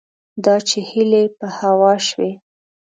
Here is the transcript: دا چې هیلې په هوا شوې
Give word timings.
دا 0.43 0.55
چې 0.67 0.79
هیلې 0.89 1.23
په 1.39 1.47
هوا 1.59 1.93
شوې 2.07 2.31